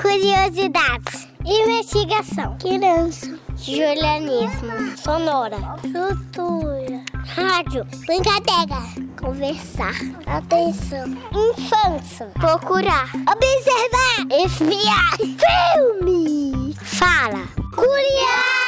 [0.00, 1.28] Curiosidades.
[1.44, 2.56] Investigação.
[2.58, 3.38] Criança.
[3.56, 4.96] Julianismo.
[4.96, 5.56] Sonora.
[5.80, 7.02] Cultura.
[7.26, 7.84] Rádio.
[8.06, 8.80] Brincadeira.
[9.20, 9.94] Conversar.
[10.26, 11.08] Atenção.
[11.32, 12.26] Infância.
[12.34, 13.10] Procurar.
[13.14, 14.26] Observar.
[14.44, 15.16] Espiar.
[15.18, 16.74] Filme.
[16.74, 17.46] Fala.
[17.74, 18.58] Curiar.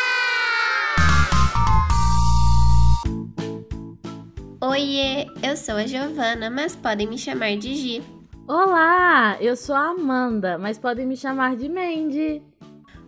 [4.62, 8.19] Oiê, eu sou a Giovana, mas podem me chamar de Gi.
[8.52, 12.42] Olá, eu sou a Amanda, mas podem me chamar de Mandy.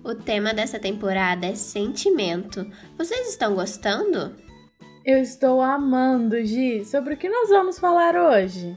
[0.05, 2.65] O tema dessa temporada é sentimento.
[2.97, 4.37] Vocês estão gostando?
[5.05, 6.85] Eu estou amando, Gi.
[6.85, 8.77] Sobre o que nós vamos falar hoje?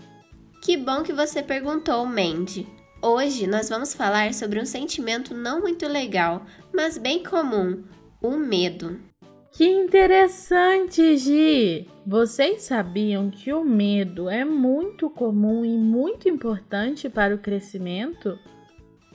[0.64, 2.68] Que bom que você perguntou, Mandy.
[3.00, 7.84] Hoje nós vamos falar sobre um sentimento não muito legal, mas bem comum:
[8.20, 9.00] o medo.
[9.56, 11.88] Que interessante, Gi!
[12.06, 18.38] Vocês sabiam que o medo é muito comum e muito importante para o crescimento?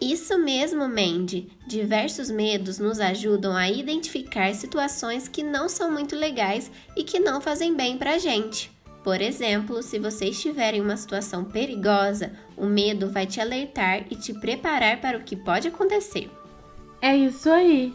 [0.01, 1.49] Isso mesmo, Mandy.
[1.67, 7.39] Diversos medos nos ajudam a identificar situações que não são muito legais e que não
[7.43, 8.73] fazem bem para a gente.
[9.05, 14.17] Por exemplo, se você estiver em uma situação perigosa, o medo vai te alertar e
[14.17, 16.31] te preparar para o que pode acontecer.
[17.03, 17.93] É isso aí!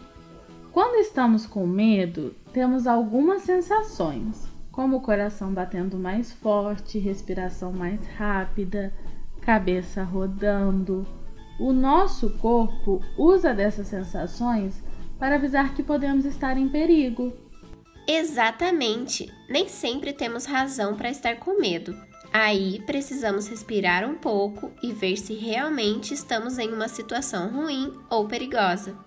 [0.76, 8.06] Quando estamos com medo, temos algumas sensações, como o coração batendo mais forte, respiração mais
[8.08, 8.92] rápida,
[9.40, 11.06] cabeça rodando.
[11.58, 14.82] O nosso corpo usa dessas sensações
[15.18, 17.32] para avisar que podemos estar em perigo.
[18.06, 19.32] Exatamente!
[19.48, 21.96] Nem sempre temos razão para estar com medo.
[22.30, 28.28] Aí precisamos respirar um pouco e ver se realmente estamos em uma situação ruim ou
[28.28, 29.05] perigosa.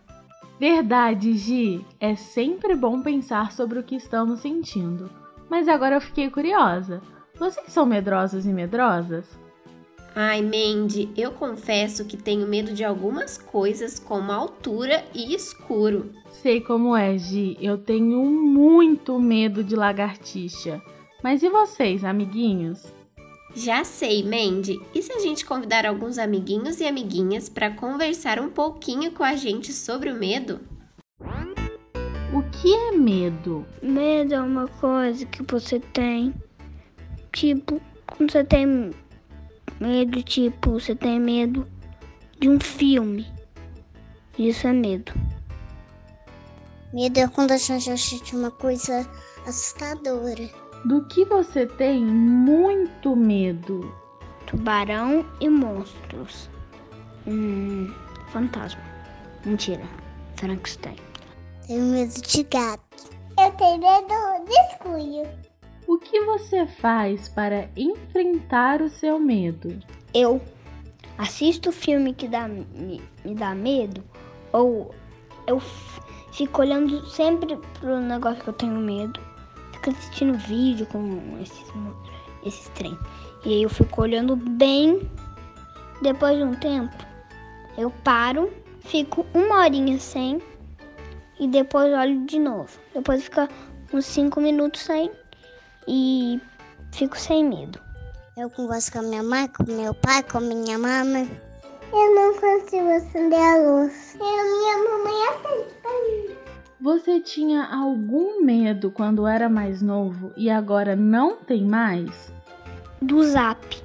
[0.60, 1.86] Verdade, Gi.
[2.00, 5.10] É sempre bom pensar sobre o que estamos sentindo.
[5.50, 7.02] Mas agora eu fiquei curiosa.
[7.38, 9.26] Vocês são medrosos e medrosas?
[10.14, 16.12] Ai, Mandy, eu confesso que tenho medo de algumas coisas, como altura e escuro.
[16.30, 17.58] Sei como é, Gi.
[17.62, 20.82] Eu tenho muito medo de lagartixa.
[21.24, 22.99] Mas e vocês, amiguinhos?
[23.56, 24.80] Já sei, Mandy.
[24.94, 29.36] E se a gente convidar alguns amiguinhos e amiguinhas para conversar um pouquinho com a
[29.36, 30.60] gente sobre o medo?
[32.32, 33.66] O que é medo?
[33.82, 36.34] Medo é uma coisa que você tem.
[37.32, 38.92] Tipo, quando você tem
[39.80, 41.68] medo, tipo, você tem medo
[42.40, 43.28] de um filme.
[44.38, 45.12] Isso é medo.
[46.94, 49.10] Medo é quando a gente assiste uma coisa
[49.46, 50.69] assustadora.
[50.86, 53.94] Do que você tem muito medo?
[54.46, 56.50] Tubarão e monstros.
[57.28, 57.94] Hum,
[58.32, 58.82] fantasma.
[59.46, 59.84] Mentira.
[60.38, 60.96] Frankenstein.
[61.68, 63.10] Tenho medo de gato.
[63.38, 65.30] Eu tenho medo de escuro.
[65.86, 69.78] O que você faz para enfrentar o seu medo?
[70.14, 70.42] Eu
[71.18, 74.02] assisto filme que dá, me, me dá medo
[74.54, 74.96] ou
[75.46, 75.60] eu
[76.32, 79.20] fico olhando sempre pro negócio que eu tenho medo
[79.74, 81.66] fica assistindo vídeo com esses,
[82.46, 82.98] esses trem.
[83.46, 85.10] E aí eu fico olhando bem.
[86.02, 86.96] Depois de um tempo,
[87.78, 90.42] eu paro, fico uma horinha sem
[91.40, 92.70] e depois olho de novo.
[92.94, 93.50] Depois fica
[93.94, 95.12] uns 5 minutos sem
[95.88, 96.40] e
[96.94, 97.80] fico sem medo.
[98.38, 101.30] Eu converso com a minha mãe, com meu pai, com minha mamãe.
[101.92, 104.16] Eu não consigo acender a luz.
[104.16, 106.29] Eu, minha mamãe acende pra mim.
[106.82, 112.32] Você tinha algum medo quando era mais novo e agora não tem mais?
[113.02, 113.84] Do zap.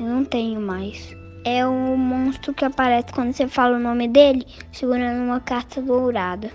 [0.00, 1.14] Eu não tenho mais.
[1.44, 6.50] É o monstro que aparece quando você fala o nome dele, segurando uma carta dourada.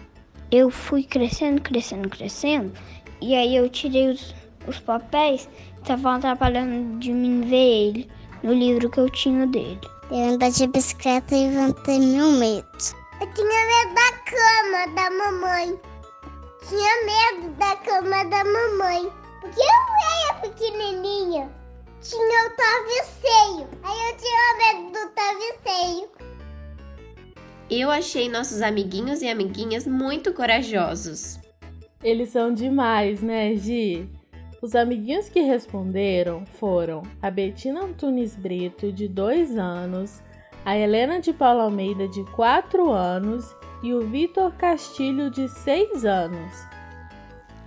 [0.50, 2.72] Eu fui crescendo, crescendo, crescendo,
[3.22, 4.34] e aí eu tirei os,
[4.68, 8.10] os papéis que estavam atrapalhando de mim ver ele
[8.42, 9.80] no livro que eu tinha dele.
[10.10, 12.68] Eu andei de bicicleta e inventei meu medo.
[13.20, 15.80] Eu tinha medo da cama da mamãe.
[16.68, 19.12] Tinha medo da cama da mamãe.
[19.42, 21.50] Porque eu era pequenininha.
[22.02, 23.70] Tinha o travesseiro.
[23.84, 26.12] Aí eu tinha medo do travesseiro.
[27.70, 31.40] Eu achei nossos amiguinhos e amiguinhas muito corajosos.
[32.04, 34.08] Eles são demais, né, Gi?
[34.62, 40.22] Os amiguinhos que responderam foram a Betina Antunes Brito, de 2 anos,
[40.68, 46.52] a Helena de Paula Almeida, de 4 anos, e o Vitor Castilho, de 6 anos.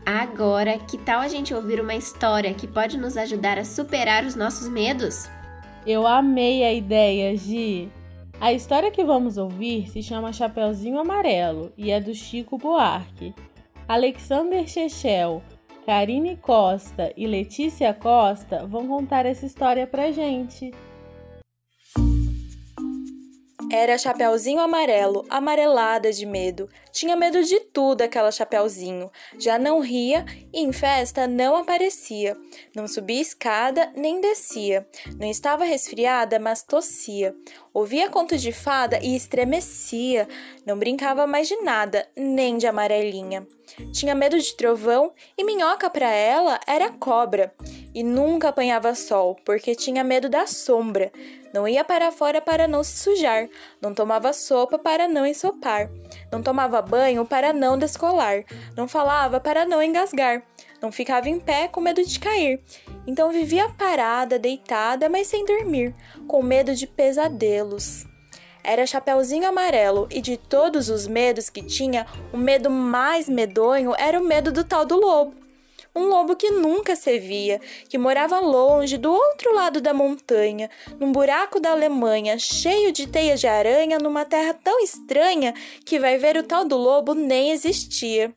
[0.04, 4.34] Agora, que tal a gente ouvir uma história que pode nos ajudar a superar os
[4.34, 5.30] nossos medos?
[5.86, 7.90] Eu amei a ideia, Gi!
[8.38, 13.34] A história que vamos ouvir se chama Chapeuzinho Amarelo e é do Chico Buarque.
[13.88, 15.42] Alexander Chechel,
[15.86, 20.70] Karine Costa e Letícia Costa vão contar essa história pra gente.
[23.72, 26.68] Era Chapeuzinho Amarelo, amarelada de medo.
[26.90, 29.08] Tinha medo de tudo aquela Chapeuzinho.
[29.38, 32.36] Já não ria e em festa não aparecia.
[32.74, 34.84] Não subia escada nem descia.
[35.16, 37.32] Não estava resfriada, mas tossia.
[37.72, 40.26] Ouvia conto de fada e estremecia.
[40.66, 43.46] Não brincava mais de nada, nem de amarelinha.
[43.92, 47.54] Tinha medo de trovão e minhoca para ela era cobra.
[47.92, 51.10] E nunca apanhava sol, porque tinha medo da sombra.
[51.52, 53.48] Não ia para fora para não se sujar.
[53.80, 55.90] Não tomava sopa para não ensopar.
[56.30, 58.44] Não tomava banho para não descolar.
[58.76, 60.42] Não falava para não engasgar.
[60.80, 62.60] Não ficava em pé com medo de cair.
[63.06, 65.94] Então vivia parada, deitada, mas sem dormir,
[66.28, 68.06] com medo de pesadelos.
[68.62, 74.20] Era Chapeuzinho Amarelo e de todos os medos que tinha, o medo mais medonho era
[74.20, 75.39] o medo do tal do lobo
[75.94, 81.12] um lobo que nunca se via, que morava longe, do outro lado da montanha, num
[81.12, 85.54] buraco da Alemanha, cheio de teias de aranha, numa terra tão estranha
[85.84, 88.34] que vai ver o tal do lobo nem existia.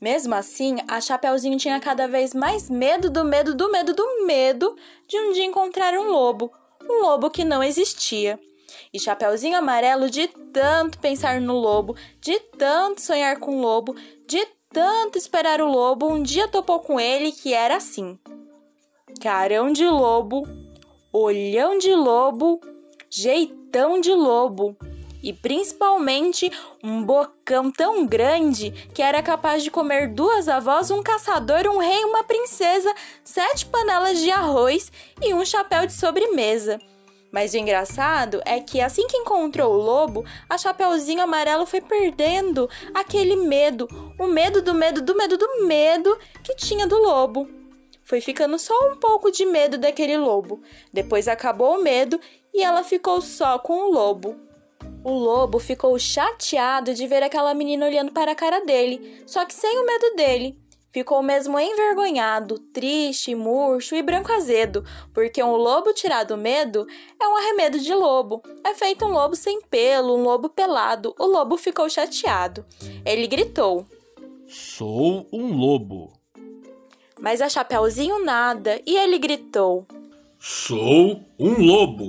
[0.00, 4.76] Mesmo assim, a Chapeuzinho tinha cada vez mais medo do medo do medo do medo
[5.08, 8.38] de um dia encontrar um lobo, um lobo que não existia.
[8.92, 13.96] E Chapeuzinho Amarelo, de tanto pensar no lobo, de tanto sonhar com o lobo,
[14.26, 14.46] de
[14.76, 18.18] tanto esperar o lobo, um dia topou com ele que era assim:
[19.22, 20.46] carão de lobo,
[21.10, 22.60] olhão de lobo,
[23.08, 24.76] jeitão de lobo
[25.22, 26.52] e principalmente
[26.84, 32.04] um bocão tão grande que era capaz de comer duas avós, um caçador, um rei,
[32.04, 32.94] uma princesa,
[33.24, 34.92] sete panelas de arroz
[35.22, 36.78] e um chapéu de sobremesa.
[37.32, 42.68] Mas o engraçado é que assim que encontrou o lobo, a Chapeuzinho Amarelo foi perdendo
[42.94, 43.88] aquele medo,
[44.18, 47.48] o medo do medo do medo do medo que tinha do lobo.
[48.04, 50.62] Foi ficando só um pouco de medo daquele lobo.
[50.92, 52.20] Depois acabou o medo
[52.54, 54.36] e ela ficou só com o lobo.
[55.02, 59.54] O lobo ficou chateado de ver aquela menina olhando para a cara dele, só que
[59.54, 60.65] sem o medo dele.
[60.96, 64.82] Ficou mesmo envergonhado, triste, murcho e branco azedo,
[65.12, 66.86] porque um lobo tirado o medo
[67.20, 68.42] é um arremedo de lobo.
[68.64, 71.14] É feito um lobo sem pelo, um lobo pelado.
[71.18, 72.64] O lobo ficou chateado.
[73.04, 73.84] Ele gritou:
[74.48, 76.14] Sou um lobo.
[77.20, 79.86] Mas a Chapeuzinho nada, e ele gritou:
[80.40, 82.06] Sou um lobo.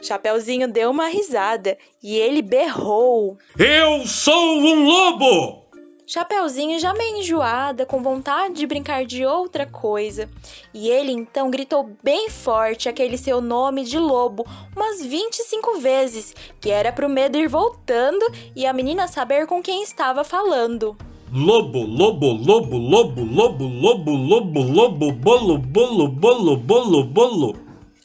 [0.00, 5.65] Chapeuzinho deu uma risada e ele berrou: Eu sou um lobo!
[6.08, 10.30] Chapeuzinho já meio enjoada, com vontade de brincar de outra coisa.
[10.72, 16.70] E ele então gritou bem forte aquele seu nome de lobo umas 25 vezes, que
[16.70, 18.24] era pro medo ir voltando
[18.54, 20.96] e a menina saber com quem estava falando.
[21.32, 27.56] Lobo, lobo, lobo, lobo, lobo, lobo, lobo, lobo, bolo, bolo, bolo, bolo, bolo.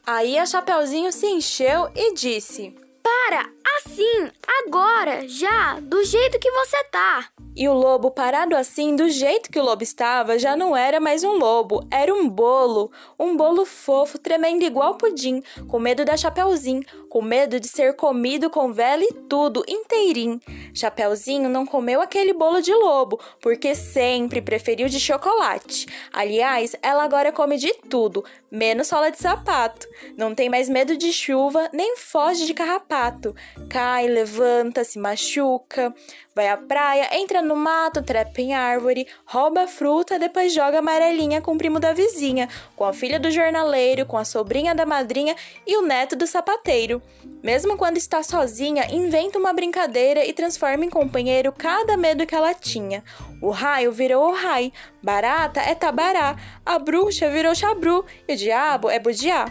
[0.07, 2.73] Aí a Chapeuzinho se encheu e disse:
[3.03, 3.47] Para,
[3.77, 4.29] assim,
[4.65, 7.29] agora, já, do jeito que você tá.
[7.53, 11.21] E o lobo, parado assim, do jeito que o lobo estava, já não era mais
[11.21, 12.89] um lobo, era um bolo.
[13.19, 18.49] Um bolo fofo, tremendo igual pudim, com medo da Chapeuzinho, com medo de ser comido
[18.49, 20.39] com vela e tudo, inteirinho.
[20.73, 25.87] Chapeuzinho não comeu aquele bolo de lobo, porque sempre preferiu de chocolate.
[26.13, 29.85] Aliás, ela agora come de tudo, menos sola de sapato.
[30.15, 33.35] Não tem mais medo de chuva, nem foge de carrapato.
[33.69, 35.93] Cai, levanta, se machuca.
[36.33, 41.53] Vai à praia, entra no mato, trepa em árvore, rouba fruta, depois joga amarelinha com
[41.53, 45.35] o primo da vizinha, com a filha do jornaleiro, com a sobrinha da madrinha
[45.67, 47.01] e o neto do sapateiro.
[47.43, 52.53] Mesmo quando está sozinha, inventa uma brincadeira e transforma em companheiro cada medo que ela
[52.53, 53.03] tinha.
[53.41, 54.71] O raio virou o rai,
[55.03, 59.45] barata é tabará, a bruxa virou chabru e o diabo é budiá.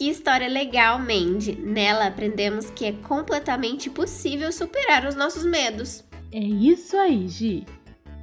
[0.00, 1.54] Que história legal, Mandy!
[1.56, 6.02] Nela aprendemos que é completamente possível superar os nossos medos.
[6.32, 7.66] É isso aí, Gi.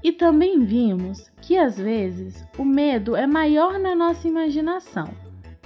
[0.04, 5.08] E também vimos que às vezes o medo é maior na nossa imaginação.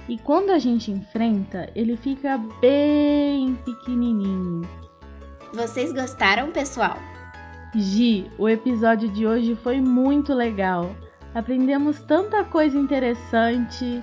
[0.06, 4.68] E quando a gente enfrenta, ele fica bem pequenininho.
[5.54, 6.98] Vocês gostaram, pessoal?
[7.74, 10.94] Gi, o episódio de hoje foi muito legal.
[11.34, 14.02] Aprendemos tanta coisa interessante.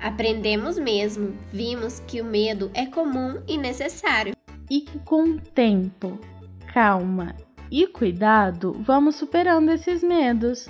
[0.00, 4.34] Aprendemos mesmo, vimos que o medo é comum e necessário.
[4.70, 6.18] E que com tempo,
[6.72, 7.34] calma
[7.70, 10.68] e cuidado, vamos superando esses medos.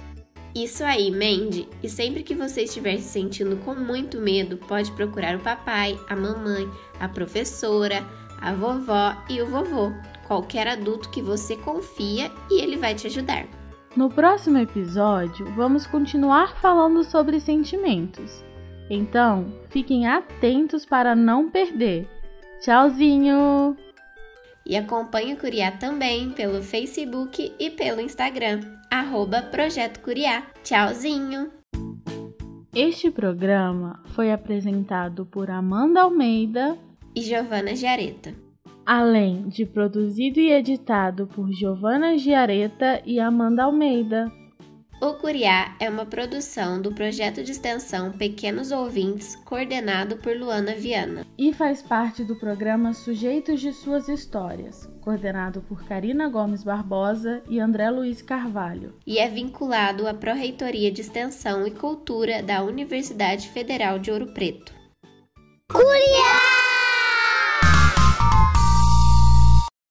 [0.55, 1.69] Isso aí, Mandy.
[1.83, 6.17] E sempre que você estiver se sentindo com muito medo, pode procurar o papai, a
[6.17, 6.67] mamãe,
[6.99, 8.03] a professora,
[8.41, 9.93] a vovó e o vovô.
[10.27, 13.47] Qualquer adulto que você confia e ele vai te ajudar.
[13.95, 18.46] No próximo episódio, vamos continuar falando sobre sentimentos.
[18.89, 22.09] Então, fiquem atentos para não perder.
[22.61, 23.77] Tchauzinho!
[24.65, 30.43] E acompanhe o Curiá também pelo Facebook e pelo Instagram, arroba Projeto Curiá.
[30.65, 31.51] Tchauzinho!
[32.75, 36.77] Este programa foi apresentado por Amanda Almeida
[37.15, 38.35] e Giovana Giareta.
[38.85, 44.31] Além de produzido e editado por Giovana Giareta e Amanda Almeida.
[44.99, 51.27] O Curiá é uma produção do projeto de extensão Pequenos Ouvintes, coordenado por Luana Viana.
[51.37, 57.61] E faz parte do programa Sujeitos de Suas Histórias, coordenado por Karina Gomes Barbosa e
[57.61, 58.95] André Luiz Carvalho.
[59.07, 64.73] E é vinculado à Pró-Reitoria de Extensão e Cultura da Universidade Federal de Ouro Preto.
[65.71, 66.66] Curiá!